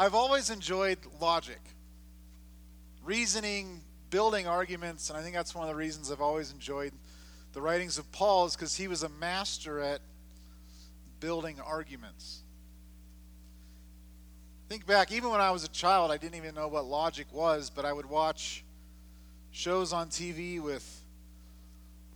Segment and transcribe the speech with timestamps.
[0.00, 1.60] I've always enjoyed logic,
[3.04, 6.94] reasoning, building arguments, and I think that's one of the reasons I've always enjoyed
[7.52, 10.00] the writings of Paul is because he was a master at
[11.20, 12.40] building arguments.
[14.70, 17.68] Think back, even when I was a child, I didn't even know what logic was,
[17.68, 18.64] but I would watch
[19.50, 21.04] shows on TV with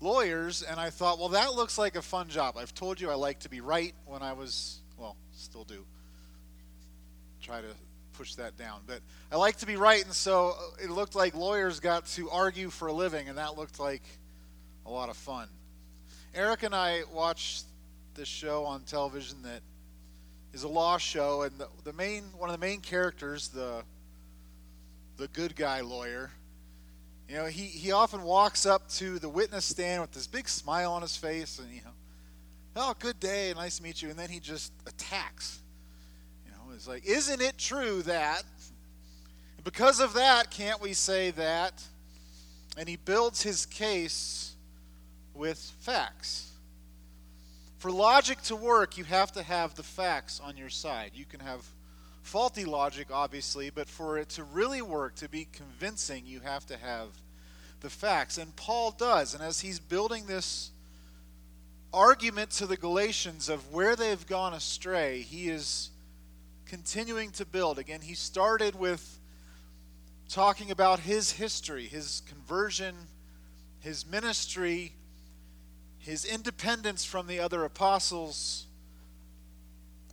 [0.01, 2.57] lawyers, and I thought, well, that looks like a fun job.
[2.57, 5.85] I've told you I like to be right when I was, well, still do.
[7.45, 7.67] Try to
[8.15, 8.81] push that down.
[8.87, 9.01] But
[9.31, 12.71] I like to be right, and so uh, it looked like lawyers got to argue
[12.71, 14.03] for a living, and that looked like
[14.87, 15.49] a lot of fun.
[16.35, 17.65] Eric and I watched
[18.15, 19.61] this show on television that
[20.55, 23.83] is a law show, and the, the main one of the main characters, the
[25.19, 26.31] the good guy lawyer,
[27.29, 30.93] you know, he, he often walks up to the witness stand with this big smile
[30.93, 31.91] on his face, and you know,
[32.77, 35.61] oh, good day, nice to meet you, and then he just attacks.
[36.75, 38.43] It's like, isn't it true that?
[39.63, 41.83] Because of that, can't we say that?
[42.77, 44.55] And he builds his case
[45.35, 46.51] with facts.
[47.79, 51.13] For logic to work, you have to have the facts on your side.
[51.15, 51.65] You can have
[52.23, 56.77] faulty logic, obviously, but for it to really work, to be convincing, you have to
[56.77, 57.09] have
[57.81, 58.39] the facts.
[58.39, 59.35] And Paul does.
[59.35, 60.71] And as he's building this
[61.93, 65.91] argument to the Galatians of where they've gone astray, he is
[66.75, 67.79] continuing to build.
[67.79, 69.21] Again, he started with
[70.29, 72.95] talking about his history, his conversion,
[73.81, 74.95] his ministry
[76.05, 78.67] his independence from the other apostles,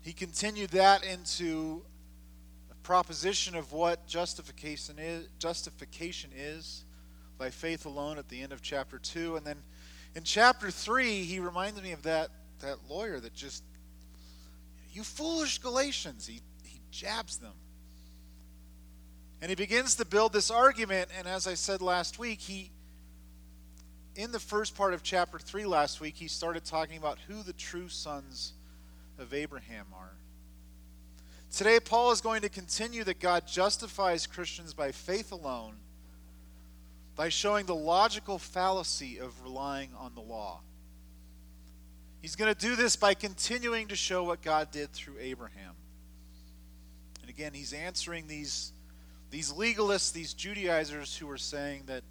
[0.02, 1.82] he continued that into
[2.72, 6.86] a proposition of what justification is, justification is
[7.38, 9.36] by faith alone at the end of chapter 2.
[9.36, 9.58] And then
[10.16, 12.30] in chapter 3, he reminds me of that,
[12.62, 13.62] that lawyer that just,
[14.94, 16.40] you foolish Galatians, he
[16.92, 17.54] jabs them.
[19.42, 22.72] And he begins to build this argument, and as I said last week, he
[24.16, 27.54] in the first part of chapter 3 last week, he started talking about who the
[27.54, 28.54] true sons
[29.18, 30.12] of Abraham are.
[31.50, 35.76] Today, Paul is going to continue that God justifies Christians by faith alone
[37.16, 40.62] by showing the logical fallacy of relying on the law.
[42.22, 45.74] He's going to do this by continuing to show what God did through Abraham.
[47.32, 48.74] Again, he's answering these,
[49.30, 52.04] these legalists, these Judaizers who are saying that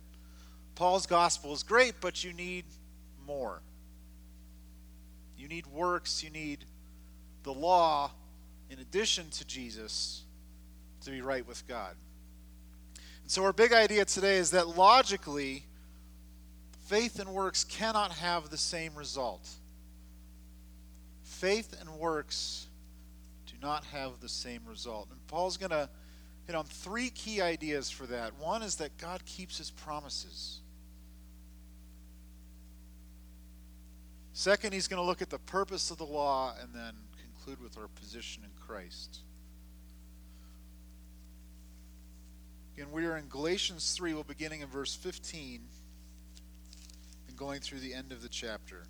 [0.76, 2.64] Paul's gospel is great, but you need
[3.26, 3.60] more.
[5.36, 6.64] You need works, you need
[7.42, 8.12] the law
[8.70, 10.22] in addition to Jesus
[11.02, 11.96] to be right with God.
[13.20, 15.66] And so, our big idea today is that logically,
[16.86, 19.46] faith and works cannot have the same result.
[21.24, 22.68] Faith and works
[23.60, 25.08] not have the same result.
[25.10, 25.88] And Paul's going to
[26.46, 28.38] hit on three key ideas for that.
[28.38, 30.60] One is that God keeps his promises.
[34.32, 37.76] Second, he's going to look at the purpose of the law and then conclude with
[37.76, 39.18] our position in Christ.
[42.74, 45.60] Again, we are in Galatians 3, we'll beginning in verse 15
[47.28, 48.84] and going through the end of the chapter.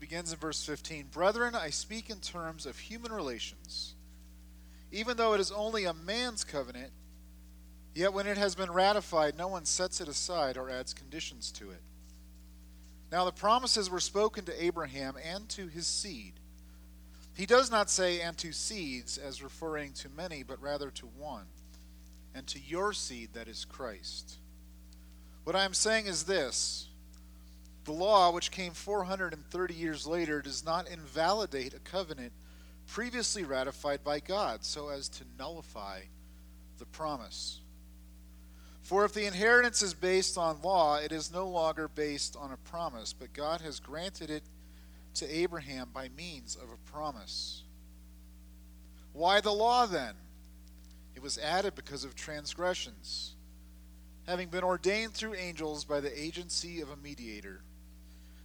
[0.00, 3.94] Begins in verse 15 Brethren, I speak in terms of human relations.
[4.90, 6.92] Even though it is only a man's covenant,
[7.94, 11.70] yet when it has been ratified, no one sets it aside or adds conditions to
[11.70, 11.82] it.
[13.10, 16.34] Now the promises were spoken to Abraham and to his seed.
[17.34, 21.46] He does not say, and to seeds, as referring to many, but rather to one,
[22.34, 24.38] and to your seed, that is Christ.
[25.44, 26.87] What I am saying is this
[27.84, 32.32] the law, which came 430 years later, does not invalidate a covenant
[32.86, 36.00] previously ratified by God so as to nullify
[36.78, 37.60] the promise.
[38.82, 42.56] For if the inheritance is based on law, it is no longer based on a
[42.56, 44.42] promise, but God has granted it
[45.14, 47.64] to Abraham by means of a promise.
[49.12, 50.14] Why the law then?
[51.14, 53.34] It was added because of transgressions,
[54.26, 57.60] having been ordained through angels by the agency of a mediator,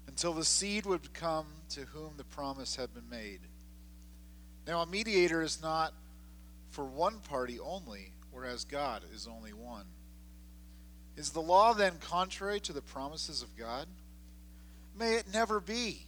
[0.07, 3.39] until the seed would come to whom the promise had been made.
[4.67, 5.93] Now, a mediator is not
[6.69, 9.85] for one party only, whereas God is only one.
[11.15, 13.87] Is the law then contrary to the promises of God?
[14.97, 16.05] May it never be.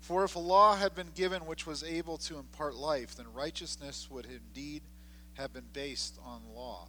[0.00, 4.08] For if a law had been given which was able to impart life, then righteousness
[4.10, 4.82] would indeed
[5.34, 6.88] have been based on law.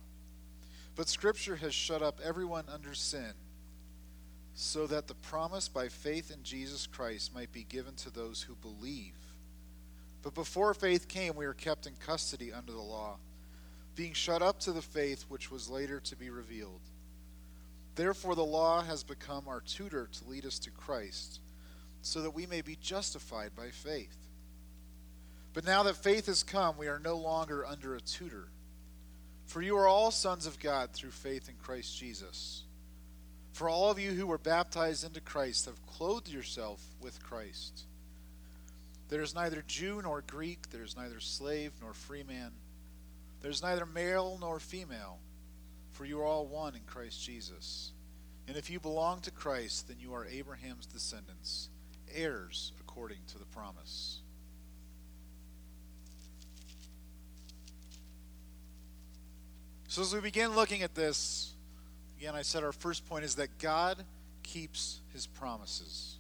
[0.96, 3.34] But Scripture has shut up everyone under sin,
[4.56, 8.56] so that the promise by faith in Jesus Christ might be given to those who
[8.56, 9.14] believe.
[10.24, 13.18] But before faith came, we were kept in custody under the law,
[13.96, 16.82] being shut up to the faith which was later to be revealed.
[17.96, 21.40] Therefore, the law has become our tutor to lead us to Christ,
[22.02, 24.16] so that we may be justified by faith.
[25.54, 28.48] But now that faith has come, we are no longer under a tutor.
[29.46, 32.65] For you are all sons of God through faith in Christ Jesus.
[33.56, 37.86] For all of you who were baptized into Christ have clothed yourself with Christ.
[39.08, 42.52] There is neither Jew nor Greek, there is neither slave nor free man,
[43.40, 45.20] there is neither male nor female,
[45.94, 47.94] for you are all one in Christ Jesus.
[48.46, 51.70] And if you belong to Christ, then you are Abraham's descendants,
[52.14, 54.20] heirs according to the promise.
[59.88, 61.55] So, as we begin looking at this,
[62.18, 64.04] again, I said our first point is that God
[64.44, 66.18] keeps his promises.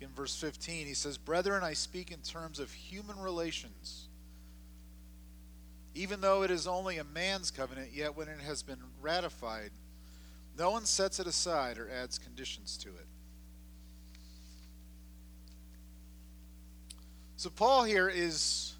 [0.00, 4.08] In verse 15, he says, Brethren, I speak in terms of human relations.
[5.94, 9.70] Even though it is only a man's covenant, yet when it has been ratified,
[10.58, 13.06] no one sets it aside or adds conditions to it.
[17.36, 18.74] So, Paul here is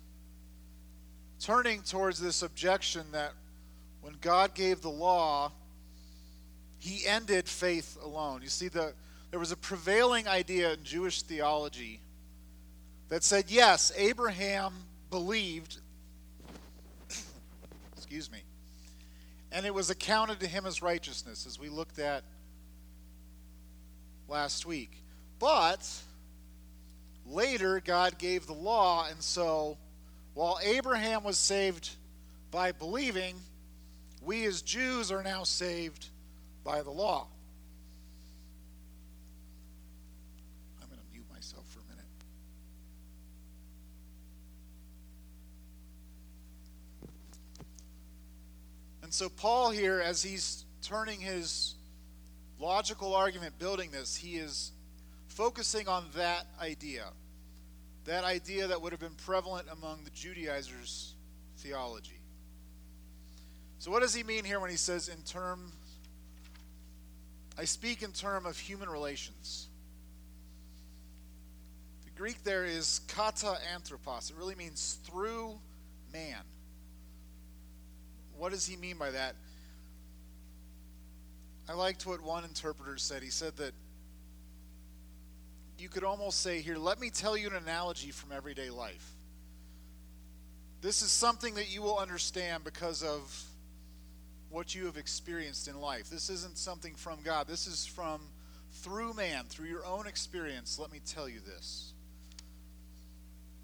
[1.40, 3.32] turning towards this objection that
[4.02, 5.52] when God gave the law,
[6.78, 8.42] he ended faith alone.
[8.42, 8.92] You see, the
[9.32, 12.02] there was a prevailing idea in Jewish theology
[13.08, 14.74] that said, yes, Abraham
[15.10, 15.78] believed,
[17.96, 18.42] excuse me,
[19.50, 22.24] and it was accounted to him as righteousness, as we looked at
[24.28, 25.02] last week.
[25.38, 25.88] But
[27.24, 29.78] later, God gave the law, and so
[30.34, 31.88] while Abraham was saved
[32.50, 33.36] by believing,
[34.24, 36.08] we as Jews are now saved
[36.64, 37.26] by the law.
[40.80, 42.04] I'm going to mute myself for a minute.
[49.02, 51.74] And so, Paul here, as he's turning his
[52.58, 54.72] logical argument, building this, he is
[55.26, 57.06] focusing on that idea.
[58.04, 61.14] That idea that would have been prevalent among the Judaizers'
[61.58, 62.21] theology.
[63.82, 65.72] So, what does he mean here when he says, in term,
[67.58, 69.66] I speak in term of human relations?
[72.04, 74.30] The Greek there is kata anthropos.
[74.30, 75.58] It really means through
[76.12, 76.42] man.
[78.36, 79.34] What does he mean by that?
[81.68, 83.24] I liked what one interpreter said.
[83.24, 83.72] He said that
[85.76, 89.10] you could almost say here, let me tell you an analogy from everyday life.
[90.82, 93.48] This is something that you will understand because of
[94.52, 96.10] what you have experienced in life.
[96.10, 97.48] This isn't something from God.
[97.48, 98.20] This is from
[98.70, 100.78] through man, through your own experience.
[100.78, 101.94] Let me tell you this.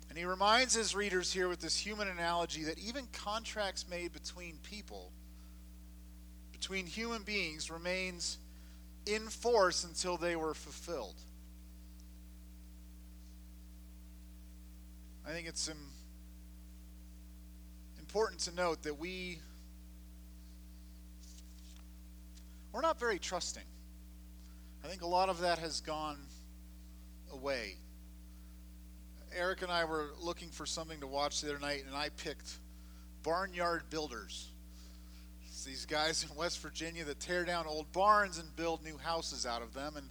[0.09, 4.57] And he reminds his readers here with this human analogy that even contracts made between
[4.63, 5.13] people,
[6.53, 8.39] between human beings, remains
[9.07, 11.17] in force until they were fulfilled.
[15.27, 15.71] I think it's
[17.99, 19.41] important to note that we
[22.73, 23.63] we're not very trusting.
[24.85, 26.19] I think a lot of that has gone
[27.33, 27.77] away
[29.37, 32.59] Eric and I were looking for something to watch the other night, and I picked
[33.23, 34.49] Barnyard Builders.
[35.47, 39.45] It's these guys in West Virginia that tear down old barns and build new houses
[39.45, 39.97] out of them.
[39.97, 40.09] And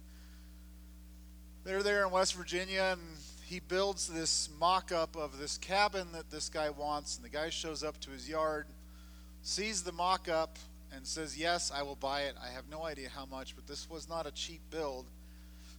[1.64, 3.00] they're there in West Virginia, and
[3.44, 7.16] he builds this mock up of this cabin that this guy wants.
[7.16, 8.66] And the guy shows up to his yard,
[9.42, 10.58] sees the mock up,
[10.92, 12.36] and says, Yes, I will buy it.
[12.42, 15.06] I have no idea how much, but this was not a cheap build.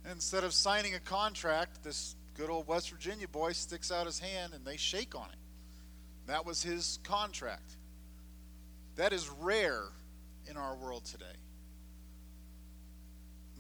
[0.04, 4.20] And instead of signing a contract, this good old West Virginia boy sticks out his
[4.20, 5.38] hand and they shake on it.
[6.28, 7.76] That was his contract.
[8.96, 9.84] That is rare
[10.50, 11.26] in our world today.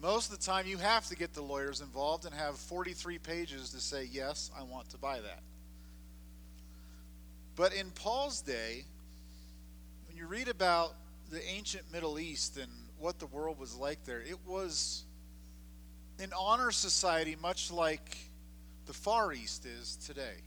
[0.01, 3.71] Most of the time, you have to get the lawyers involved and have 43 pages
[3.71, 5.41] to say, Yes, I want to buy that.
[7.55, 8.85] But in Paul's day,
[10.07, 10.95] when you read about
[11.29, 15.03] the ancient Middle East and what the world was like there, it was
[16.19, 18.17] an honor society, much like
[18.87, 20.43] the Far East is today.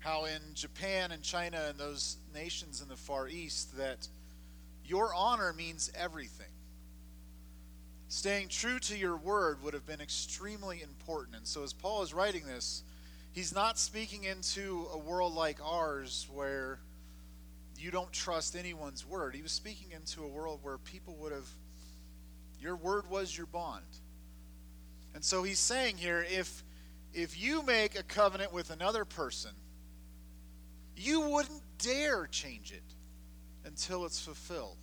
[0.00, 4.08] How in Japan and China and those nations in the Far East that
[4.84, 6.46] your honor means everything.
[8.08, 11.36] Staying true to your word would have been extremely important.
[11.36, 12.82] And so, as Paul is writing this,
[13.32, 16.80] he's not speaking into a world like ours where
[17.82, 19.34] you don't trust anyone's word.
[19.34, 21.48] He was speaking into a world where people would have,
[22.60, 23.84] your word was your bond.
[25.14, 26.62] And so he's saying here if
[27.12, 29.50] if you make a covenant with another person,
[30.96, 32.94] you wouldn't dare change it
[33.66, 34.78] until it's fulfilled.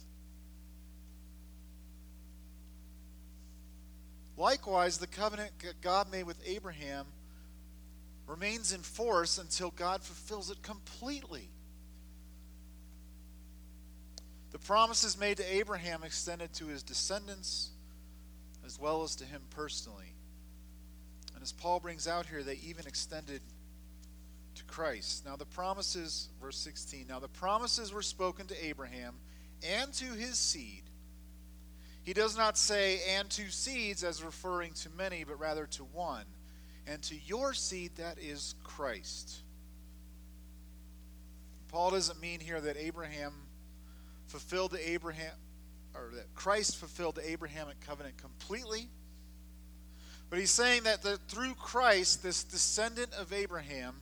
[4.37, 5.51] Likewise, the covenant
[5.81, 7.07] God made with Abraham
[8.27, 11.49] remains in force until God fulfills it completely.
[14.51, 17.69] The promises made to Abraham extended to his descendants
[18.65, 20.13] as well as to him personally.
[21.33, 23.41] And as Paul brings out here, they even extended
[24.55, 25.25] to Christ.
[25.25, 29.15] Now, the promises, verse 16, now the promises were spoken to Abraham
[29.63, 30.83] and to his seed.
[32.03, 36.25] He does not say, and to seeds as referring to many, but rather to one,
[36.87, 39.43] and to your seed that is Christ.
[41.67, 43.33] Paul doesn't mean here that Abraham
[44.29, 45.33] fulfilled the Abraham
[45.95, 48.87] or that Christ fulfilled the Abrahamic covenant completely.
[50.29, 53.95] But he's saying that the, through Christ, this descendant of Abraham,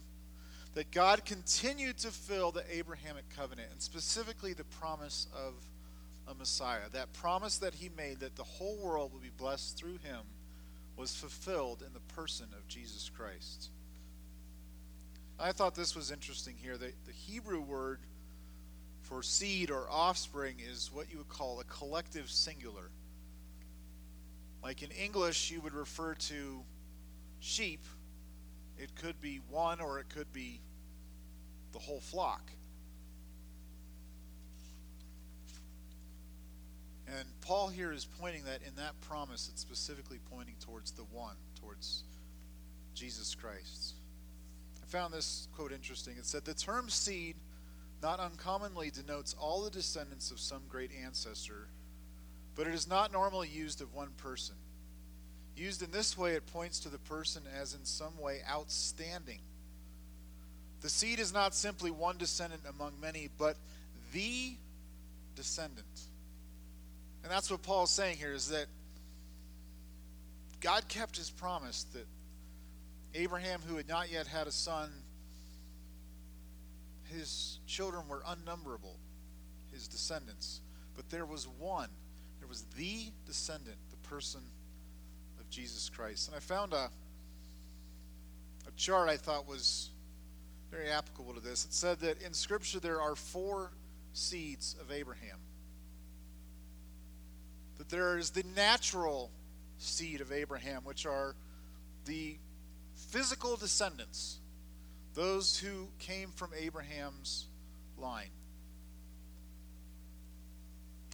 [0.73, 5.53] that God continued to fill the Abrahamic covenant, and specifically the promise of
[6.27, 6.89] a Messiah.
[6.91, 10.19] That promise that he made that the whole world would be blessed through him
[10.97, 13.69] was fulfilled in the person of Jesus Christ.
[15.39, 16.77] I thought this was interesting here.
[16.77, 17.99] The, the Hebrew word
[19.07, 22.91] for seed or offspring is what you would call a collective singular.
[24.61, 26.61] Like in English, you would refer to
[27.39, 27.85] sheep.
[28.77, 30.59] It could be one or it could be
[31.71, 32.51] the whole flock.
[37.07, 41.35] And Paul here is pointing that in that promise, it's specifically pointing towards the one,
[41.61, 42.03] towards
[42.93, 43.93] Jesus Christ.
[44.83, 46.15] I found this quote interesting.
[46.17, 47.37] It said, The term seed
[48.01, 51.67] not uncommonly denotes all the descendants of some great ancestor,
[52.55, 54.55] but it is not normally used of one person.
[55.55, 59.39] Used in this way, it points to the person as in some way outstanding.
[60.81, 63.57] The seed is not simply one descendant among many, but
[64.13, 64.55] the
[65.35, 65.85] descendant.
[67.23, 68.67] And that's what Paul's saying here is that
[70.59, 72.05] God kept his promise that
[73.15, 74.91] Abraham, who had not yet had a son,
[77.13, 78.97] his children were unnumberable,
[79.71, 80.61] his descendants.
[80.95, 81.89] But there was one.
[82.39, 84.41] There was the descendant, the person
[85.39, 86.27] of Jesus Christ.
[86.27, 86.89] And I found a,
[88.67, 89.89] a chart I thought was
[90.71, 91.65] very applicable to this.
[91.65, 93.71] It said that in Scripture there are four
[94.13, 95.37] seeds of Abraham.
[97.77, 99.31] That there is the natural
[99.77, 101.35] seed of Abraham, which are
[102.05, 102.37] the
[102.95, 104.39] physical descendants
[105.17, 107.47] those who came from Abraham's
[107.97, 108.29] line.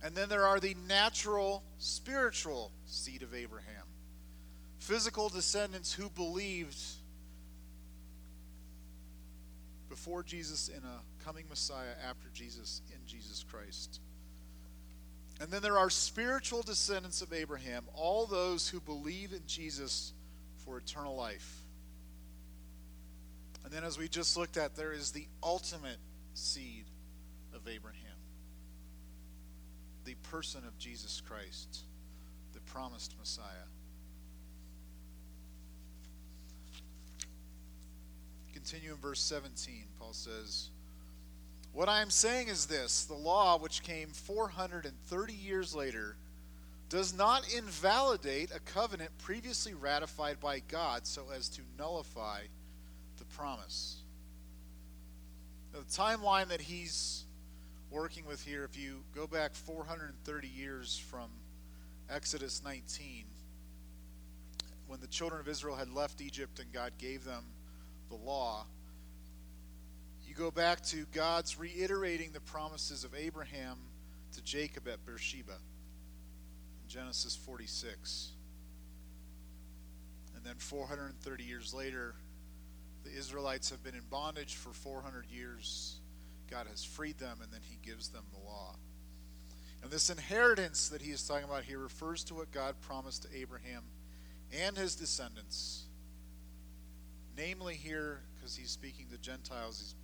[0.04, 3.86] And then there are the natural, spiritual seed of Abraham,
[4.78, 6.78] physical descendants who believed
[9.88, 14.02] before Jesus in a coming Messiah, after Jesus in Jesus Christ.
[15.40, 20.12] And then there are spiritual descendants of Abraham, all those who believe in Jesus
[20.66, 21.63] for eternal life.
[23.64, 25.98] And then, as we just looked at, there is the ultimate
[26.34, 26.86] seed
[27.54, 28.14] of Abraham
[30.06, 31.84] the person of Jesus Christ,
[32.54, 33.46] the promised Messiah.
[38.54, 39.84] Continue in verse 17.
[40.00, 40.70] Paul says,
[41.74, 46.16] What I am saying is this the law, which came 430 years later,
[46.90, 52.42] does not invalidate a covenant previously ratified by God so as to nullify
[53.36, 53.98] promise.
[55.74, 57.26] Now, the timeline that he's
[57.90, 61.30] working with here, if you go back 430 years from
[62.10, 63.26] Exodus 19,
[64.88, 67.44] when the children of Israel had left Egypt and God gave them
[68.10, 68.66] the law,
[70.28, 73.78] you go back to God's reiterating the promises of Abraham
[74.34, 78.32] to Jacob at Beersheba in Genesis 46.
[80.36, 82.16] And then 430 years later,
[83.04, 86.00] the Israelites have been in bondage for 400 years.
[86.50, 88.76] God has freed them, and then He gives them the law.
[89.82, 93.38] And this inheritance that He is talking about here refers to what God promised to
[93.38, 93.84] Abraham
[94.52, 95.86] and his descendants.
[97.36, 99.96] Namely, here, because He's speaking to Gentiles,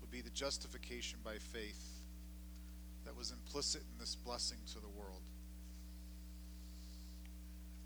[0.00, 2.00] would be the justification by faith
[3.04, 5.20] that was implicit in this blessing to the world.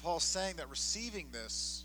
[0.02, 1.84] Paul's saying that receiving this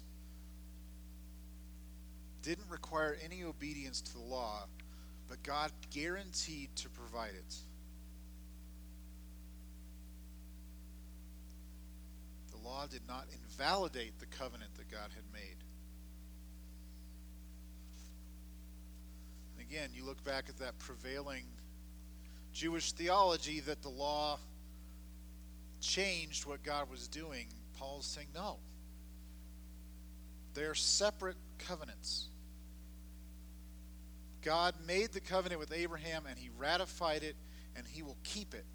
[2.42, 4.66] didn't require any obedience to the law,
[5.28, 7.56] but God guaranteed to provide it.
[12.52, 15.58] The law did not invalidate the covenant that God had made.
[19.60, 21.46] Again, you look back at that prevailing
[22.52, 24.38] Jewish theology that the law
[25.80, 27.48] changed what God was doing.
[27.78, 28.58] Paul's saying, no.
[30.54, 32.28] They're separate covenants.
[34.42, 37.36] God made the covenant with Abraham and he ratified it
[37.76, 38.66] and he will keep it.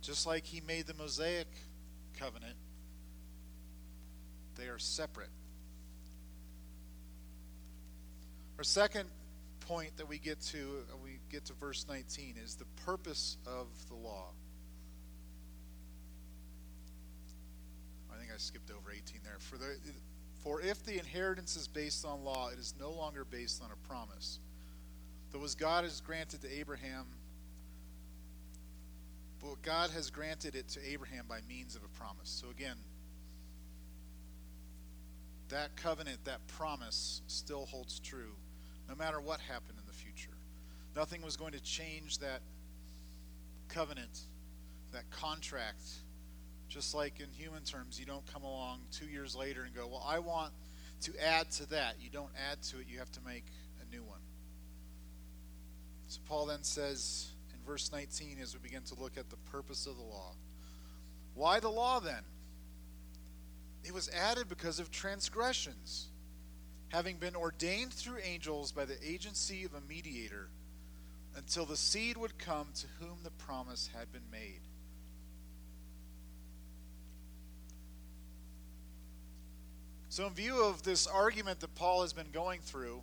[0.00, 1.48] Just like he made the Mosaic
[2.18, 2.56] covenant,
[4.56, 5.30] they are separate.
[8.58, 9.08] Our second
[9.60, 13.66] point that we get to, uh, we get to verse 19, is the purpose of
[13.88, 14.28] the law.
[18.12, 19.38] I think I skipped over 18 there.
[19.38, 19.76] For the
[20.44, 23.88] for if the inheritance is based on law, it is no longer based on a
[23.88, 24.38] promise.
[25.32, 27.06] Though as God has granted to Abraham,
[29.40, 32.28] but God has granted it to Abraham by means of a promise.
[32.28, 32.76] So again,
[35.48, 38.36] that covenant, that promise still holds true
[38.86, 40.36] no matter what happened in the future.
[40.94, 42.40] Nothing was going to change that
[43.68, 44.20] covenant,
[44.92, 45.82] that contract.
[46.74, 50.04] Just like in human terms, you don't come along two years later and go, Well,
[50.04, 50.52] I want
[51.02, 51.94] to add to that.
[52.00, 53.44] You don't add to it, you have to make
[53.80, 54.18] a new one.
[56.08, 59.86] So Paul then says in verse 19, as we begin to look at the purpose
[59.86, 60.32] of the law,
[61.34, 62.24] Why the law then?
[63.84, 66.08] It was added because of transgressions
[66.88, 70.48] having been ordained through angels by the agency of a mediator,
[71.36, 74.62] until the seed would come to whom the promise had been made.
[80.14, 83.02] So, in view of this argument that Paul has been going through,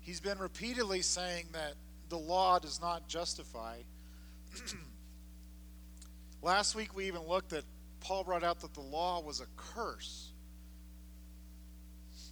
[0.00, 1.74] he's been repeatedly saying that
[2.08, 3.76] the law does not justify.
[6.42, 7.62] Last week we even looked at,
[8.00, 10.32] Paul brought out that the law was a curse.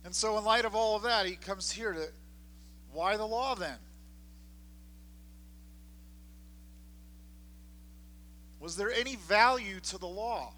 [0.05, 2.09] And so, in light of all of that, he comes here to
[2.93, 3.79] why the law then?
[8.59, 10.55] Was there any value to the law?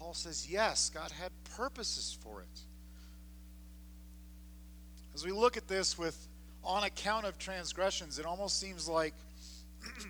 [0.00, 2.60] Paul says, yes, God had purposes for it.
[5.14, 6.26] As we look at this with
[6.64, 9.12] on account of transgressions, it almost seems like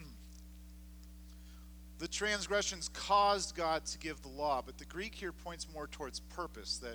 [1.98, 6.20] the transgressions caused God to give the law, but the Greek here points more towards
[6.20, 6.94] purpose, that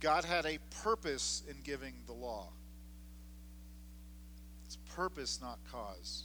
[0.00, 2.48] God had a purpose in giving the law.
[4.66, 6.24] It's purpose, not cause.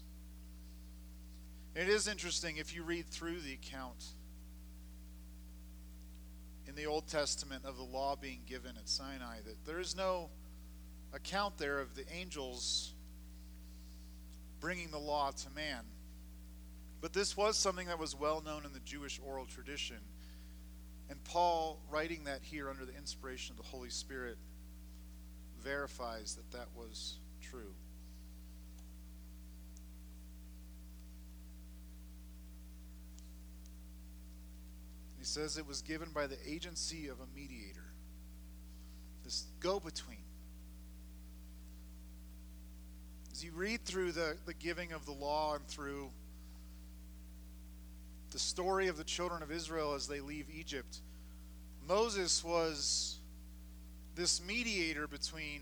[1.76, 4.04] It is interesting if you read through the account
[6.70, 10.30] in the Old Testament of the law being given at Sinai that there is no
[11.12, 12.94] account there of the angels
[14.60, 15.82] bringing the law to man.
[17.02, 19.98] But this was something that was well known in the Jewish oral tradition.
[21.10, 24.38] And Paul, writing that here under the inspiration of the Holy Spirit,
[25.64, 27.74] verifies that that was true.
[35.30, 37.94] Says it was given by the agency of a mediator,
[39.24, 40.18] this go between.
[43.32, 46.10] As you read through the, the giving of the law and through
[48.32, 50.98] the story of the children of Israel as they leave Egypt,
[51.88, 53.20] Moses was
[54.16, 55.62] this mediator between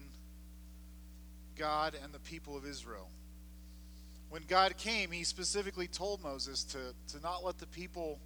[1.56, 3.10] God and the people of Israel.
[4.30, 8.20] When God came, he specifically told Moses to, to not let the people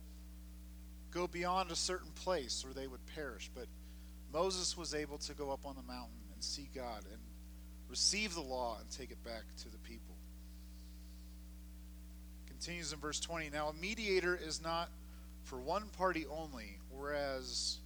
[1.12, 3.50] go beyond a certain place or they would perish.
[3.54, 3.68] But
[4.34, 7.22] Moses was able to go up on the mountain and see God and
[7.90, 10.16] receive the law and take it back to the people
[12.62, 14.92] continues in verse 20 Now, a mediator is not
[15.46, 17.80] for one party only, whereas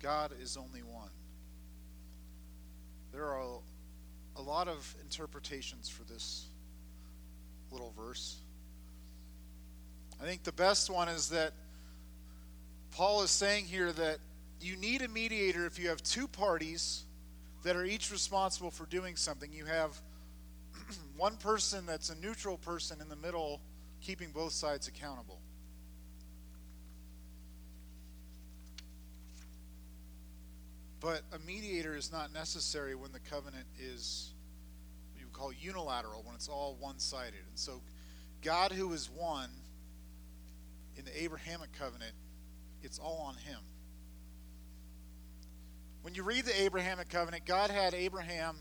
[0.00, 1.10] God is only one.
[3.12, 3.42] There are
[4.36, 6.46] a, lot of interpretations for this
[7.72, 8.36] little verse.
[10.20, 11.52] I think the best one is that
[12.92, 14.18] Paul is saying here that
[14.60, 17.04] you need a mediator if you have two parties
[17.64, 19.50] that are each responsible for doing something.
[19.50, 19.98] You have
[21.16, 23.62] one person that's a neutral person in the middle
[24.02, 25.40] keeping both sides accountable.
[31.00, 34.34] But a mediator is not necessary when the covenant is
[35.12, 37.40] what you would call unilateral, when it's all one sided.
[37.48, 37.80] And so,
[38.42, 39.50] God, who is one
[40.96, 42.12] in the Abrahamic covenant,
[42.82, 43.58] it's all on Him.
[46.02, 48.56] When you read the Abrahamic covenant, God had Abraham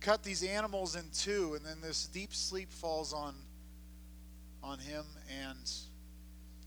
[0.00, 3.34] cut these animals in two, and then this deep sleep falls on
[4.62, 5.04] on him,
[5.46, 5.70] and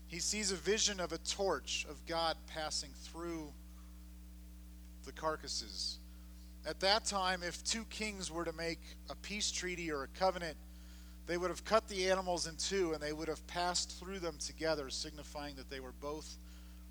[0.06, 3.52] he sees a vision of a torch of God passing through
[5.04, 5.98] the carcasses.
[6.66, 10.56] At that time, if two kings were to make a peace treaty or a covenant,
[11.26, 14.36] they would have cut the animals in two and they would have passed through them
[14.38, 16.36] together, signifying that they were both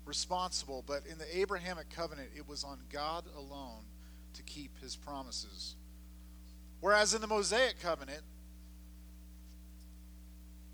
[0.06, 0.82] responsible.
[0.86, 3.84] But in the Abrahamic covenant, it was on God alone
[4.34, 5.76] to keep his promises.
[6.80, 8.22] Whereas in the Mosaic covenant,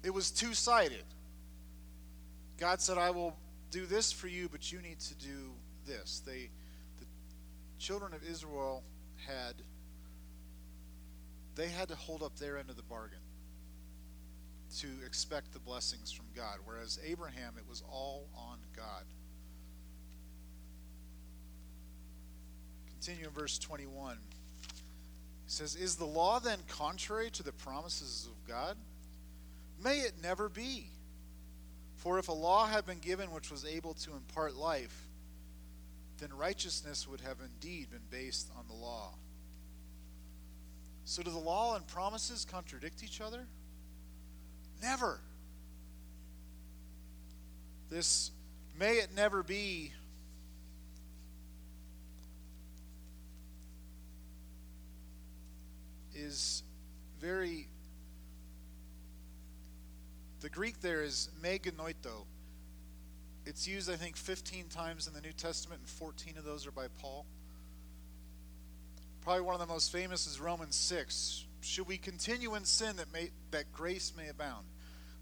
[0.05, 1.05] it was two sided.
[2.59, 3.37] God said, I will
[3.71, 5.53] do this for you, but you need to do
[5.87, 6.23] this.
[6.25, 6.51] They,
[6.99, 7.07] the
[7.79, 8.85] children of Israel
[9.27, 9.55] had,
[11.57, 13.19] they had to hold up their end of the bargain
[14.79, 19.05] to expect the blessings from God, whereas Abraham, it was all on God.
[22.87, 24.17] Continue in verse 21.
[25.45, 28.77] He says, Is the law then contrary to the promises of God?
[29.83, 30.91] May it never be.
[31.97, 35.09] For if a law had been given which was able to impart life,
[36.19, 39.15] then righteousness would have indeed been based on the law.
[41.05, 43.47] So, do the law and promises contradict each other?
[44.81, 45.21] Never.
[47.91, 48.31] This
[48.79, 49.93] may it never be
[56.15, 56.63] is
[57.21, 57.69] very
[60.41, 62.25] the Greek there is me genoito.
[63.45, 66.71] It's used, I think, 15 times in the New Testament, and 14 of those are
[66.71, 67.27] by Paul.
[69.23, 71.45] Probably one of the most famous is Romans 6.
[71.61, 74.67] Should we continue in sin that, may, that grace may abound?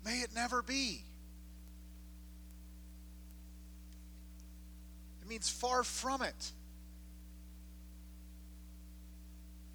[0.05, 1.03] May it never be.
[5.23, 6.53] It means far from it.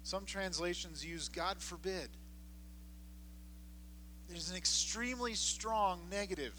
[0.02, 2.08] Some translations use God forbid.
[4.28, 6.54] There's an extremely strong negative.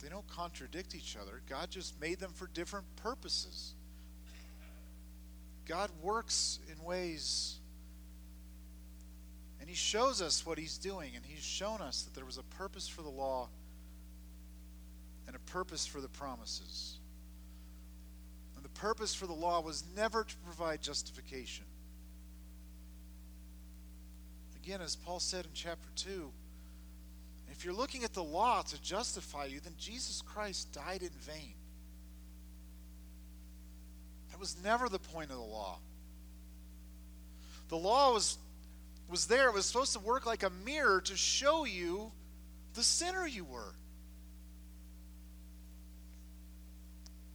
[0.00, 1.40] They don't contradict each other.
[1.48, 3.74] God just made them for different purposes.
[5.66, 7.58] God works in ways,
[9.60, 12.42] and He shows us what He's doing, and He's shown us that there was a
[12.42, 13.48] purpose for the law
[15.26, 16.98] and a purpose for the promises.
[18.56, 21.64] And the purpose for the law was never to provide justification.
[24.62, 26.30] Again, as Paul said in chapter 2,
[27.50, 31.54] if you're looking at the law to justify you, then Jesus Christ died in vain.
[34.42, 35.78] Was never the point of the law.
[37.68, 38.38] The law was,
[39.08, 42.10] was there, it was supposed to work like a mirror to show you
[42.74, 43.72] the sinner you were.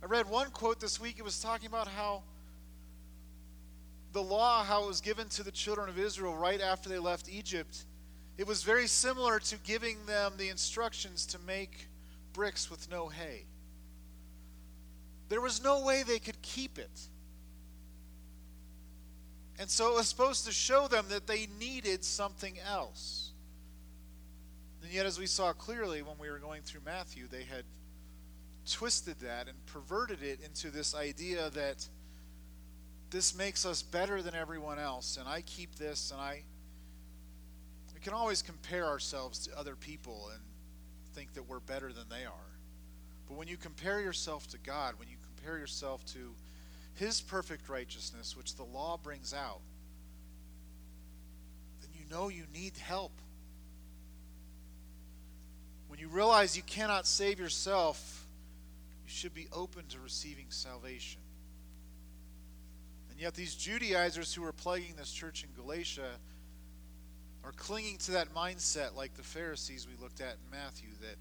[0.04, 2.24] I read one quote this week, it was talking about how
[4.12, 7.30] the law, how it was given to the children of Israel right after they left
[7.30, 7.86] Egypt,
[8.38, 11.88] it was very similar to giving them the instructions to make
[12.34, 13.46] bricks with no hay.
[15.30, 17.08] There was no way they could keep it.
[19.60, 23.32] And so it was supposed to show them that they needed something else.
[24.84, 27.64] And yet, as we saw clearly when we were going through Matthew, they had
[28.70, 31.88] twisted that and perverted it into this idea that
[33.10, 36.44] this makes us better than everyone else, and I keep this, and I.
[37.94, 40.42] We can always compare ourselves to other people and
[41.14, 42.60] think that we're better than they are.
[43.28, 46.34] But when you compare yourself to God, when you compare yourself to
[46.96, 49.62] His perfect righteousness, which the law brings out,
[51.82, 53.12] then you know you need help.
[55.88, 58.26] When you realize you cannot save yourself,
[59.06, 61.22] you should be open to receiving salvation.
[63.10, 66.12] And yet, these Judaizers who are plaguing this church in Galatia
[67.44, 71.16] are clinging to that mindset like the Pharisees we looked at in Matthew that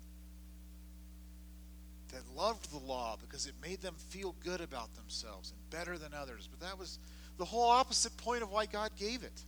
[2.13, 6.15] that loved the law because it made them feel good about themselves and better than
[6.15, 6.49] others.
[6.51, 6.99] But that was
[7.39, 9.43] the whole opposite point of why God gave it.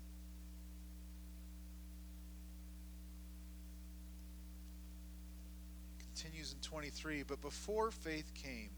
[6.15, 8.71] Continues in 23, but before faith came,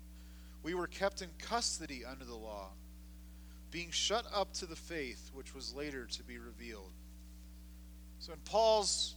[0.63, 2.69] we were kept in custody under the law
[3.71, 6.93] being shut up to the faith which was later to be revealed.
[8.19, 9.15] So, in Paul's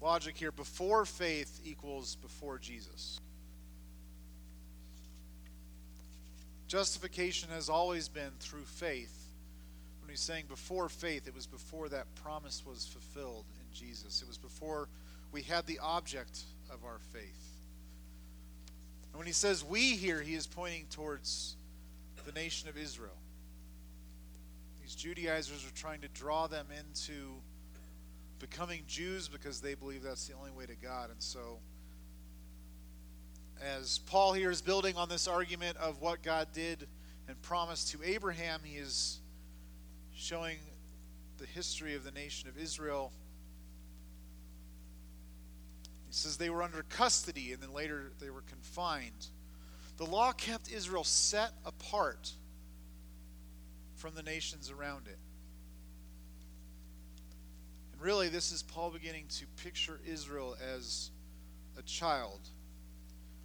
[0.00, 3.20] logic here, before faith equals before Jesus.
[6.68, 9.26] Justification has always been through faith.
[10.00, 14.22] When he's saying before faith, it was before that promise was fulfilled in Jesus.
[14.22, 14.88] It was before
[15.32, 17.58] we had the object of our faith.
[19.10, 21.56] And when he says we here, he is pointing towards
[22.24, 23.16] the nation of Israel.
[24.82, 27.34] These Judaizers are trying to draw them into
[28.38, 31.10] becoming Jews because they believe that's the only way to God.
[31.10, 31.58] And so,
[33.60, 36.86] as Paul here is building on this argument of what God did
[37.26, 39.20] and promised to Abraham, he is
[40.14, 40.58] showing
[41.38, 43.12] the history of the nation of Israel.
[46.06, 49.28] He says they were under custody and then later they were confined.
[49.96, 52.32] The law kept Israel set apart
[53.96, 55.18] from the nations around it.
[58.00, 61.10] Really, this is Paul beginning to picture Israel as
[61.76, 62.40] a child,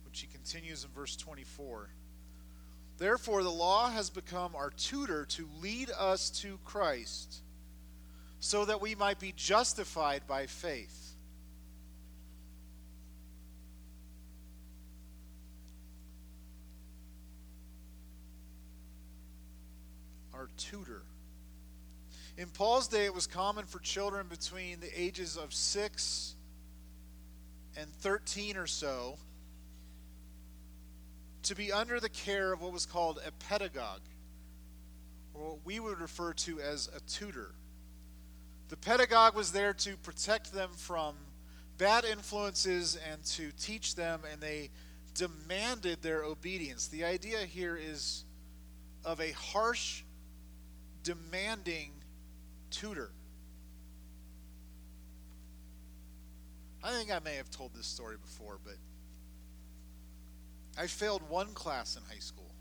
[0.05, 1.89] which he continues in verse 24.
[2.99, 7.41] Therefore, the law has become our tutor to lead us to Christ,
[8.39, 11.15] so that we might be justified by faith.
[20.31, 21.01] Our tutor.
[22.35, 26.35] In Paul's day, it was common for children between the ages of 6
[27.77, 29.17] and 13 or so
[31.43, 34.01] to be under the care of what was called a pedagogue,
[35.33, 37.53] or what we would refer to as a tutor.
[38.69, 41.15] The pedagogue was there to protect them from
[41.77, 44.71] bad influences and to teach them, and they
[45.13, 46.87] demanded their obedience.
[46.87, 48.23] The idea here is
[49.05, 50.03] of a harsh,
[51.03, 51.91] demanding
[52.73, 53.11] tutor.
[56.83, 58.75] I think I may have told this story before, but
[60.77, 62.51] I failed one class in high school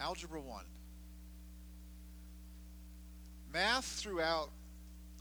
[0.00, 0.64] Algebra 1.
[3.52, 4.50] Math throughout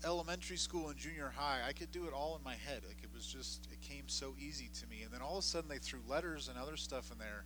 [0.04, 2.82] elementary school and junior high, I could do it all in my head.
[2.86, 5.04] Like it was just, it came so easy to me.
[5.04, 7.46] And then all of a sudden they threw letters and other stuff in there,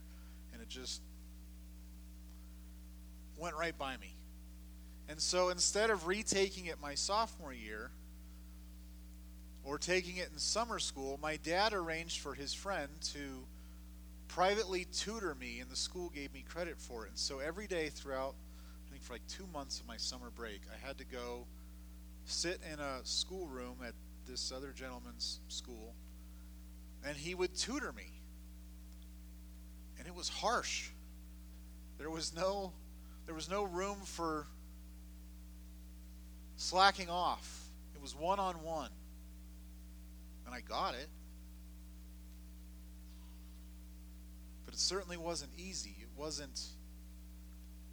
[0.53, 1.01] and it just
[3.37, 4.15] went right by me.
[5.09, 7.89] And so instead of retaking it my sophomore year
[9.63, 13.43] or taking it in summer school, my dad arranged for his friend to
[14.27, 17.09] privately tutor me, and the school gave me credit for it.
[17.09, 18.35] And so every day throughout,
[18.87, 21.47] I think for like two months of my summer break, I had to go
[22.25, 23.95] sit in a schoolroom at
[24.27, 25.95] this other gentleman's school,
[27.03, 28.11] and he would tutor me.
[29.97, 30.91] And it was harsh.
[31.97, 32.73] There was no
[33.25, 34.47] there was no room for
[36.59, 37.69] slacking off.
[37.95, 38.89] It was one on one.
[40.45, 41.07] And I got it.
[44.65, 45.95] But it certainly wasn't easy.
[46.01, 46.61] It wasn't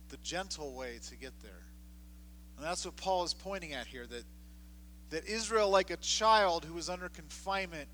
[0.09, 1.63] the gentle way to get there.
[2.57, 4.25] And that's what Paul is pointing at here that,
[5.11, 7.89] that Israel, like a child who was under confinement,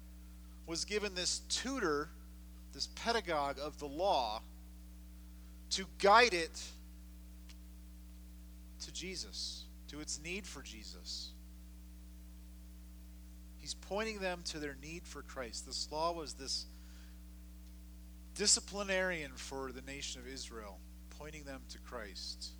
[0.67, 2.09] was given this tutor,
[2.73, 4.41] this pedagogue of the law,
[5.71, 6.63] to guide it
[8.85, 11.33] to Jesus to its need for Jesus.
[13.59, 15.67] He's pointing them to their need for Christ.
[15.67, 16.67] This law was this
[18.35, 20.79] disciplinarian for the nation of Israel,
[21.11, 22.53] pointing them to Christ.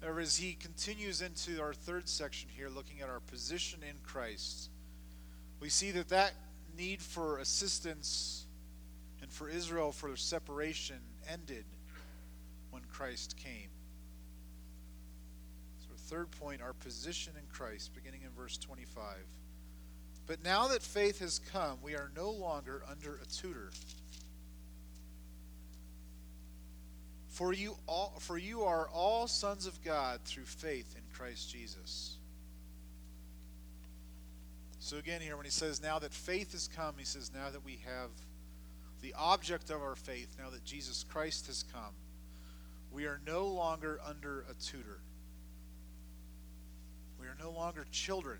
[0.00, 4.70] However, as he continues into our third section here, looking at our position in Christ,
[5.60, 6.32] we see that that
[6.76, 8.46] need for assistance
[9.20, 10.98] and for Israel for separation
[11.30, 11.64] ended
[12.70, 13.68] when Christ came
[16.04, 19.04] third point, our position in Christ, beginning in verse 25.
[20.26, 23.70] But now that faith has come, we are no longer under a tutor.
[27.28, 32.16] For you, all, for you are all sons of God through faith in Christ Jesus.
[34.78, 37.64] So again, here, when he says, now that faith has come, he says, now that
[37.64, 38.10] we have
[39.02, 41.94] the object of our faith, now that Jesus Christ has come,
[42.92, 45.00] we are no longer under a tutor.
[47.24, 48.38] We are no longer children.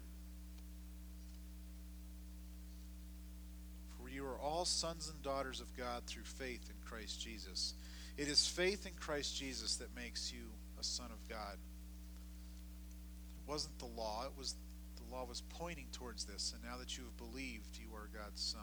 [3.97, 7.73] For you are all sons and daughters of God through faith in Christ Jesus.
[8.19, 10.43] It is faith in Christ Jesus that makes you
[10.79, 11.55] a son of God.
[11.55, 14.55] It wasn't the law, it was
[14.97, 18.43] the law was pointing towards this, and now that you have believed, you are God's
[18.43, 18.61] son.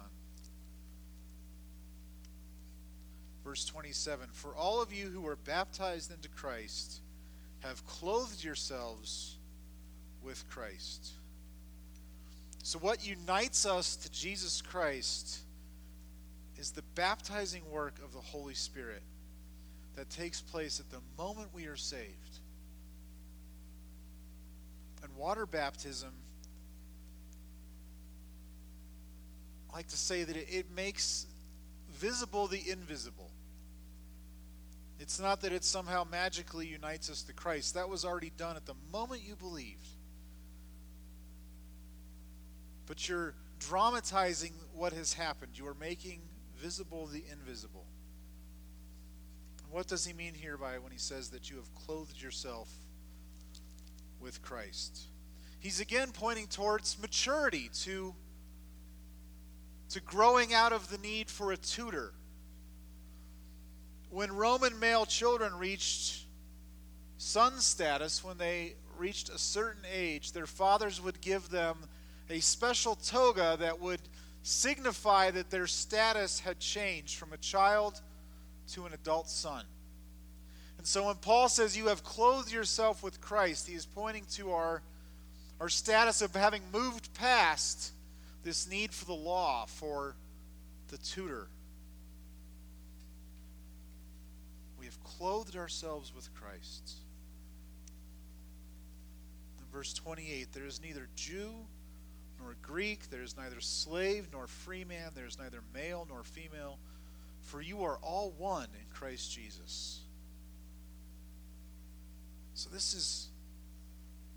[3.44, 7.02] Verse 27 For all of you who are baptized into Christ
[7.62, 9.40] have clothed yourselves
[10.24, 11.12] with Christ.
[12.64, 15.40] So, what unites us to Jesus Christ
[16.58, 19.02] is the baptizing work of the Holy Spirit
[19.96, 22.40] that takes place at the moment we are saved.
[25.04, 26.12] And water baptism,
[29.72, 31.26] I like to say that it, makes
[31.94, 33.32] visible the invisible.
[35.00, 37.74] It's not that it somehow magically unites us to Christ.
[37.74, 39.88] That was already done at the moment you believed
[42.92, 45.58] but you're dramatizing what has happened.
[45.58, 46.20] You are making
[46.58, 47.86] visible the invisible.
[49.70, 52.68] What does he mean here by when he says that you have clothed yourself
[54.20, 55.04] with Christ?
[55.62, 58.14] He's again pointing towards maturity, to,
[59.92, 62.12] to growing out of the need for a tutor.
[64.10, 66.26] When Roman male children reached
[67.18, 71.78] son status, when they reached a certain age, their fathers would give them
[72.32, 74.02] a special toga that would
[74.44, 78.02] signify that their status had changed from a child
[78.72, 79.66] to an adult son.
[80.78, 84.52] And so when Paul says you have clothed yourself with Christ, he is pointing to
[84.52, 84.82] our,
[85.60, 87.92] our status of having moved past
[88.44, 90.16] this need for the law, for
[90.88, 91.48] the tutor.
[94.80, 96.96] We have clothed ourselves with Christ.
[99.60, 101.54] In verse 28, there is neither Jew
[102.42, 106.80] nor Greek, there is neither slave nor free man, there is neither male nor female,
[107.42, 110.02] for you are all one in Christ Jesus.
[112.54, 113.28] So this is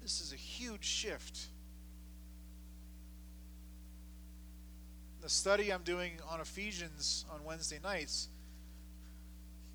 [0.03, 1.47] this is a huge shift.
[5.23, 8.29] The study I'm doing on Ephesians on Wednesday nights,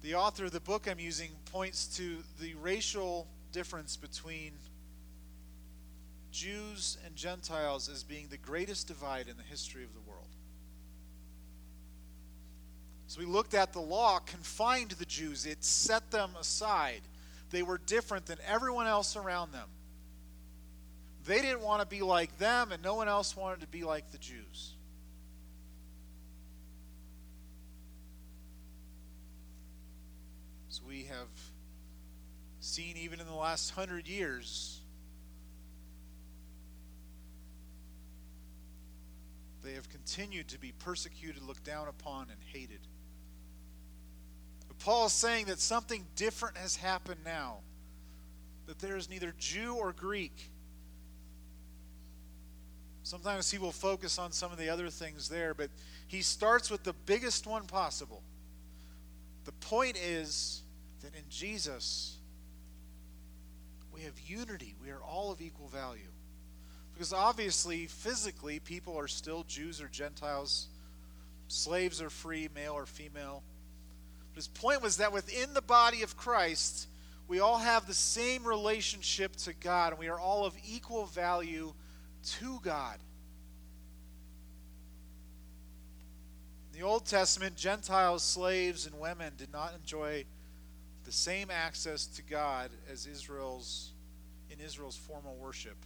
[0.04, 4.52] the author of the book I'm using points to the racial difference between
[6.32, 10.28] Jews and Gentiles as being the greatest divide in the history of the world.
[13.08, 17.02] So we looked at the law confined the Jews, it set them aside.
[17.50, 19.68] They were different than everyone else around them.
[21.26, 24.12] They didn't want to be like them, and no one else wanted to be like
[24.12, 24.74] the Jews.
[30.70, 31.28] So we have
[32.60, 34.79] seen, even in the last hundred years,
[39.70, 42.80] They have continued to be persecuted, looked down upon, and hated.
[44.68, 47.58] But Paul is saying that something different has happened now.
[48.66, 50.50] That there is neither Jew or Greek.
[53.04, 55.70] Sometimes he will focus on some of the other things there, but
[56.08, 58.24] he starts with the biggest one possible.
[59.46, 60.64] The point is
[61.04, 62.18] that in Jesus,
[63.94, 64.74] we have unity.
[64.82, 66.10] We are all of equal value.
[67.00, 70.68] Because obviously, physically, people are still Jews or Gentiles,
[71.48, 73.42] slaves or free, male or female.
[74.34, 76.90] But his point was that within the body of Christ,
[77.30, 81.74] we all have the same relationship to God, and we are all of equal value
[82.42, 82.98] to God.
[86.74, 90.26] In the Old Testament, Gentiles, slaves, and women did not enjoy
[91.06, 93.94] the same access to God as Israel's
[94.50, 95.78] in Israel's formal worship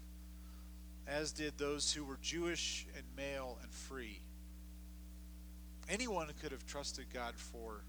[1.07, 4.21] as did those who were Jewish and male and free.
[5.89, 7.83] Anyone could have trusted God for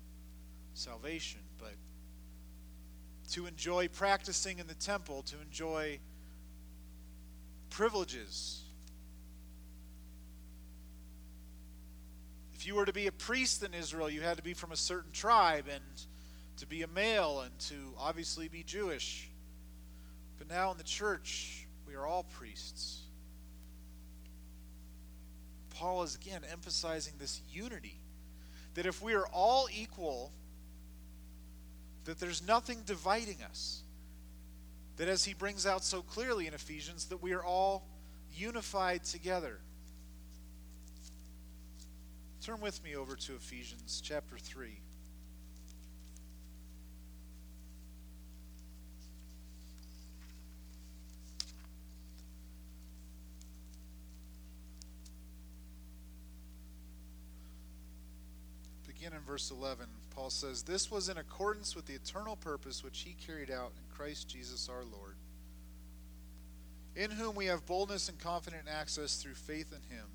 [0.74, 1.74] salvation, but
[3.30, 5.98] to enjoy practicing in the temple, to enjoy
[7.70, 8.62] privileges.
[12.54, 14.76] If you were to be a priest in Israel, you had to be from a
[14.76, 15.82] certain tribe and
[16.56, 19.30] to be a male and to obviously be Jewish.
[20.38, 23.03] But now in the church, we are all priests.
[25.74, 28.00] Paul is again emphasizing this unity.
[28.74, 30.32] That if we are all equal,
[32.04, 33.82] that there's nothing dividing us.
[34.96, 37.86] That as he brings out so clearly in Ephesians, that we are all
[38.34, 39.58] unified together.
[42.40, 44.80] Turn with me over to Ephesians chapter 3.
[59.04, 59.86] Begin in verse 11.
[60.10, 63.94] Paul says, This was in accordance with the eternal purpose which he carried out in
[63.94, 65.16] Christ Jesus our Lord,
[66.96, 70.06] in whom we have boldness and confident access through faith in him.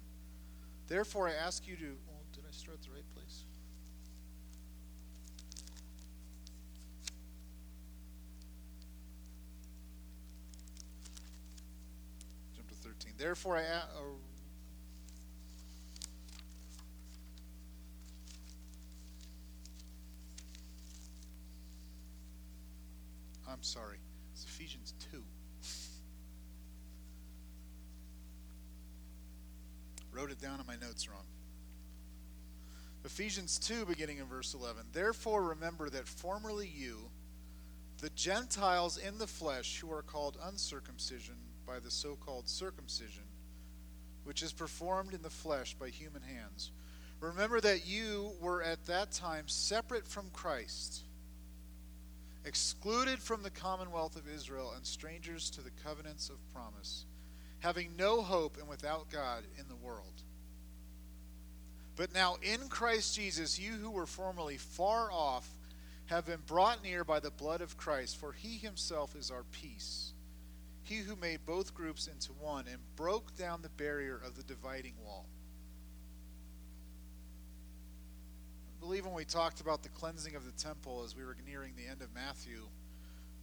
[0.88, 1.84] Therefore, I ask you to.
[1.84, 3.44] Well, did I start at the right place?
[12.56, 13.14] Jump to 13.
[13.20, 13.62] Therefore, I.
[13.62, 14.02] Uh,
[23.60, 23.98] I'm sorry.
[24.32, 25.22] It's Ephesians 2.
[30.14, 31.26] Wrote it down in my notes wrong.
[33.20, 34.82] Ephesians 2, beginning in verse 11.
[34.94, 37.10] Therefore, remember that formerly you,
[38.00, 41.36] the Gentiles in the flesh, who are called uncircumcision
[41.68, 43.26] by the so called circumcision,
[44.24, 46.72] which is performed in the flesh by human hands.
[47.20, 51.02] Remember that you were at that time separate from Christ,
[52.46, 57.04] excluded from the commonwealth of Israel, and strangers to the covenants of promise,
[57.60, 60.24] having no hope and without God in the world.
[62.00, 65.46] But now in Christ Jesus, you who were formerly far off
[66.06, 70.14] have been brought near by the blood of Christ, for he himself is our peace.
[70.82, 74.94] He who made both groups into one and broke down the barrier of the dividing
[75.04, 75.26] wall.
[78.78, 81.74] I believe when we talked about the cleansing of the temple as we were nearing
[81.76, 82.62] the end of Matthew,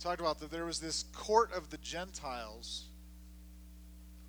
[0.01, 2.87] talked about that there was this court of the Gentiles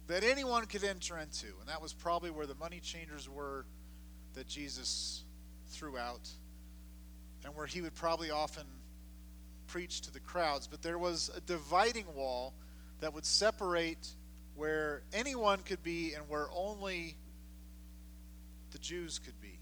[0.07, 3.65] that anyone could enter into, and that was probably where the money changers were
[4.37, 5.23] that Jesus
[5.69, 6.29] threw out,
[7.43, 8.65] and where he would probably often
[9.65, 10.67] preach to the crowds.
[10.67, 12.53] But there was a dividing wall
[13.01, 14.07] that would separate
[14.55, 17.17] where anyone could be and where only
[18.71, 19.59] the Jews could be.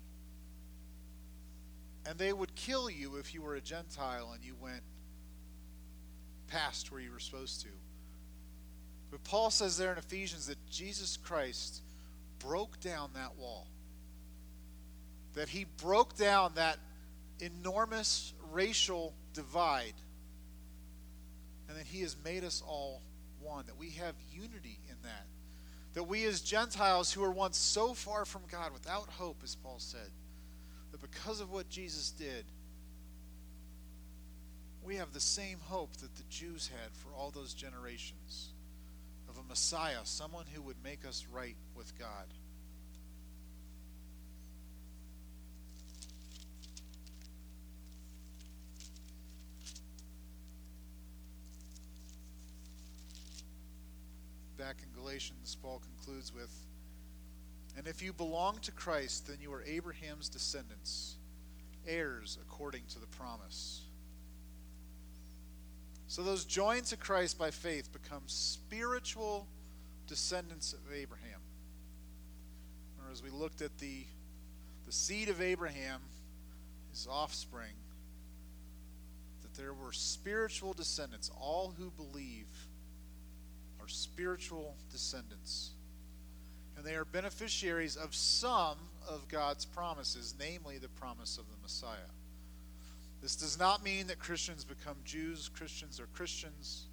[2.05, 4.83] And they would kill you if you were a Gentile and you went
[6.47, 7.69] past where you were supposed to.
[9.09, 11.81] But Paul says there in Ephesians that Jesus Christ
[12.39, 13.67] broke down that wall
[15.35, 16.77] that he broke down that
[17.39, 19.93] enormous racial divide
[21.67, 23.01] and that he has made us all
[23.41, 25.25] one, that we have unity in that.
[25.93, 29.77] That we, as Gentiles who were once so far from God without hope, as Paul
[29.77, 30.09] said,
[30.91, 32.45] that because of what Jesus did,
[34.83, 38.53] we have the same hope that the Jews had for all those generations
[39.29, 42.27] of a Messiah, someone who would make us right with God.
[54.57, 56.51] Back in Galatians, Paul concludes with
[57.77, 61.15] And if you belong to Christ, then you are Abraham's descendants,
[61.87, 63.81] heirs according to the promise.
[66.07, 69.47] So those joined to Christ by faith become spiritual
[70.07, 71.41] descendants of Abraham.
[73.03, 74.05] Or as we looked at the,
[74.85, 75.99] the seed of Abraham,
[76.91, 77.73] his offspring,
[79.41, 82.47] that there were spiritual descendants, all who believe
[83.85, 85.71] are spiritual descendants.
[86.75, 88.77] And they are beneficiaries of some
[89.07, 92.11] of God's promises, namely the promise of the Messiah.
[93.21, 96.87] This does not mean that Christians become Jews, Christians are Christians,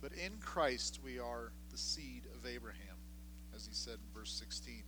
[0.00, 2.96] but in Christ we are the seed of Abraham,
[3.54, 4.82] as he said in verse 16.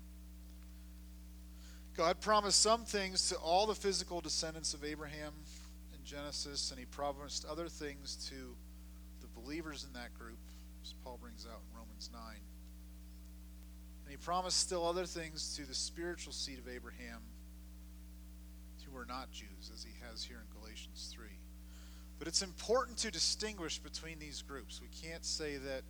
[1.96, 5.32] God promised some things to all the physical descendants of Abraham
[5.92, 8.56] in Genesis, and he promised other things to
[9.20, 10.38] the believers in that group
[10.84, 12.20] as Paul brings out in Romans 9.
[14.04, 17.20] And he promised still other things to the spiritual seed of Abraham
[18.94, 21.26] who are not Jews, as he has here in Galatians 3.
[22.18, 24.80] But it's important to distinguish between these groups.
[24.80, 25.82] We can't say that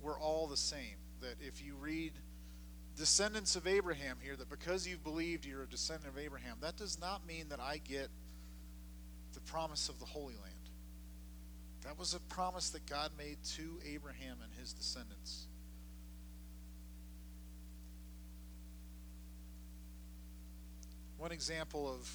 [0.00, 0.96] we're all the same.
[1.20, 2.12] That if you read
[2.96, 6.98] descendants of Abraham here, that because you've believed you're a descendant of Abraham, that does
[6.98, 8.08] not mean that I get
[9.32, 10.49] the promise of the Holy Land.
[11.84, 15.46] That was a promise that God made to Abraham and his descendants.
[21.16, 22.10] One example of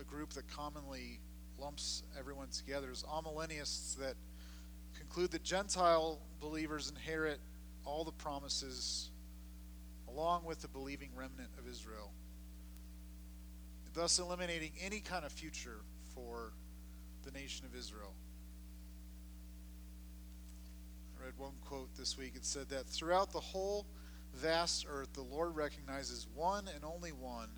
[0.00, 1.20] a group that commonly
[1.58, 4.14] lumps everyone together is amillennialists that
[4.96, 7.40] conclude that Gentile believers inherit
[7.84, 9.10] all the promises
[10.08, 12.12] along with the believing remnant of Israel,
[13.94, 15.80] thus eliminating any kind of future
[16.14, 16.52] for
[17.24, 18.14] the nation of Israel.
[21.17, 22.32] I read one quote this week.
[22.36, 23.84] It said that throughout the whole
[24.34, 27.50] vast earth, the Lord recognizes one and only one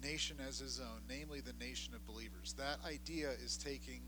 [0.00, 2.54] nation as his own, namely the nation of believers.
[2.56, 4.02] That idea is taking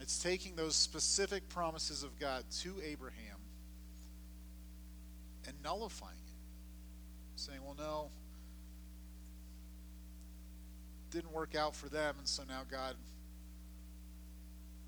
[0.00, 3.36] it's taking those specific promises of God to Abraham
[5.46, 7.40] and nullifying it.
[7.40, 8.10] Saying, well, no,
[11.10, 12.94] didn't work out for them, and so now God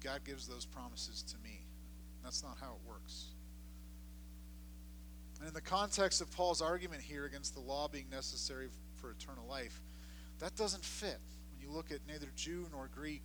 [0.03, 1.62] God gives those promises to me.
[2.23, 3.27] That's not how it works.
[5.39, 9.47] And in the context of Paul's argument here against the law being necessary for eternal
[9.47, 9.83] life,
[10.39, 11.19] that doesn't fit.
[11.51, 13.25] When you look at neither Jew nor Greek,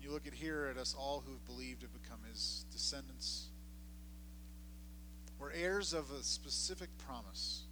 [0.00, 3.48] you look at here at us all who have believed have become his descendants.
[5.38, 7.64] We're heirs of a specific promise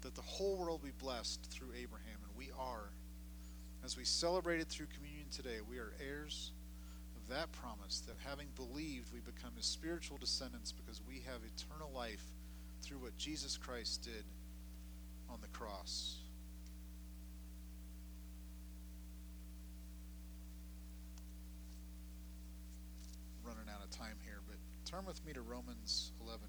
[0.00, 2.90] that the whole world be blessed through Abraham, and we are.
[3.84, 6.52] As we celebrated through communion today, we are heirs
[7.28, 12.24] that promise that having believed, we become his spiritual descendants because we have eternal life
[12.82, 14.24] through what Jesus Christ did
[15.28, 16.18] on the cross.
[23.44, 26.40] running out of time here, but turn with me to Romans 11.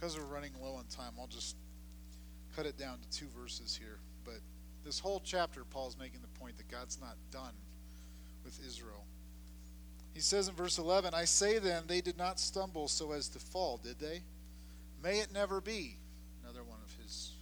[0.00, 1.56] Because we're running low on time, I'll just
[2.56, 3.98] cut it down to two verses here.
[4.24, 4.40] But
[4.84, 7.52] this whole chapter, Paul's making the point that God's not done
[8.44, 9.04] with Israel.
[10.14, 13.38] He says in verse 11, I say then, they did not stumble so as to
[13.38, 14.22] fall, did they?
[15.02, 15.98] May it never be.
[16.42, 17.32] Another one of his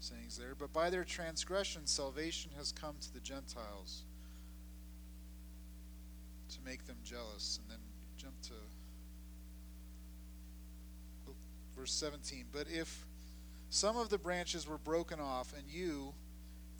[0.00, 0.54] sayings there.
[0.58, 4.04] But by their transgression, salvation has come to the Gentiles
[6.50, 7.60] to make them jealous.
[7.62, 7.80] And then
[8.16, 8.54] jump to
[11.78, 12.46] verse 17.
[12.52, 13.06] But if
[13.70, 16.12] some of the branches were broken off, and you,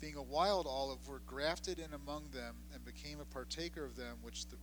[0.01, 4.17] being a wild olive, were grafted in among them, and became a partaker of them,
[4.21, 4.57] which the,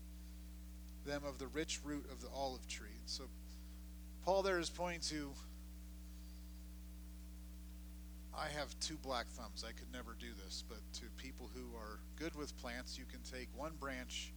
[1.11, 3.01] them of the rich root of the olive tree.
[3.07, 3.25] So
[4.25, 5.33] Paul there is pointing to
[8.39, 9.65] I have two black thumbs.
[9.67, 13.21] I could never do this, but to people who are good with plants, you can
[13.23, 14.35] take one branch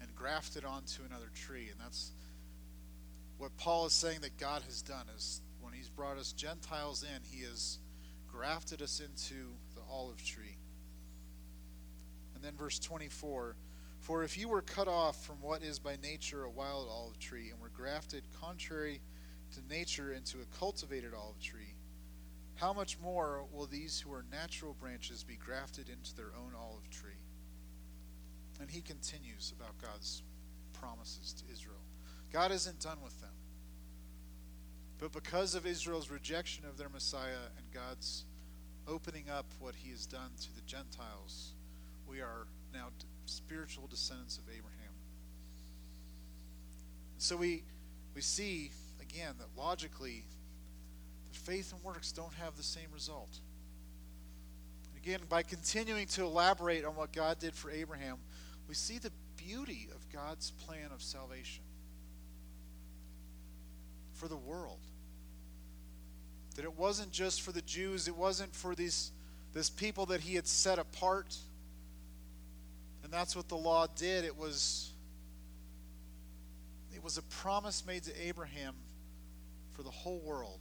[0.00, 2.12] and graft it onto another tree, and that's
[3.42, 7.22] what Paul is saying that God has done is when he's brought us Gentiles in,
[7.24, 7.80] he has
[8.28, 9.34] grafted us into
[9.74, 10.56] the olive tree.
[12.36, 13.56] And then verse 24
[13.98, 17.50] For if you were cut off from what is by nature a wild olive tree
[17.50, 19.00] and were grafted contrary
[19.56, 21.74] to nature into a cultivated olive tree,
[22.54, 26.88] how much more will these who are natural branches be grafted into their own olive
[26.90, 27.10] tree?
[28.60, 30.22] And he continues about God's
[30.72, 31.81] promises to Israel.
[32.32, 33.30] God isn't done with them.
[34.98, 38.24] But because of Israel's rejection of their Messiah and God's
[38.88, 41.52] opening up what he has done to the Gentiles,
[42.06, 42.88] we are now
[43.26, 44.92] spiritual descendants of Abraham.
[47.18, 47.64] So we
[48.14, 48.70] we see
[49.00, 50.24] again that logically
[51.32, 53.40] faith and works don't have the same result.
[54.96, 58.18] Again, by continuing to elaborate on what God did for Abraham,
[58.68, 61.64] we see the beauty of God's plan of salvation
[64.22, 64.78] for the world.
[66.54, 69.10] That it wasn't just for the Jews, it wasn't for these
[69.52, 71.36] this people that he had set apart.
[73.02, 74.24] And that's what the law did.
[74.24, 74.92] It was
[76.94, 78.74] it was a promise made to Abraham
[79.72, 80.60] for the whole world.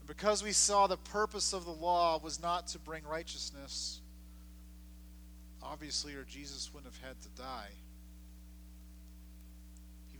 [0.00, 4.00] And because we saw the purpose of the law was not to bring righteousness,
[5.62, 7.72] obviously, or Jesus wouldn't have had to die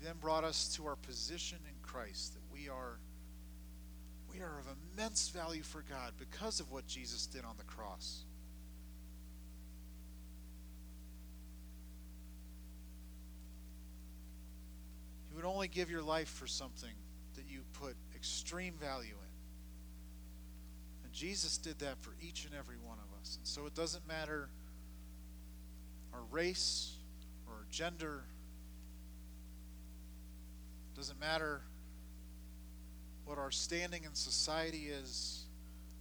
[0.03, 2.99] then brought us to our position in Christ that we are
[4.33, 8.25] we are of immense value for God because of what Jesus did on the cross.
[15.31, 16.95] You would only give your life for something
[17.35, 21.05] that you put extreme value in.
[21.05, 23.37] And Jesus did that for each and every one of us.
[23.37, 24.49] And so it doesn't matter
[26.13, 26.97] our race
[27.47, 28.25] or our gender
[30.95, 31.63] doesn't matter
[33.25, 35.47] what our standing in society is.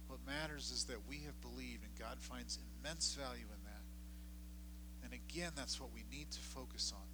[0.08, 5.04] What matters is that we have believed, and God finds immense value in that.
[5.04, 7.11] And again, that's what we need to focus on.